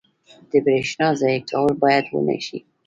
[0.49, 2.59] •د برېښنا ضایع کول باید ونه شي.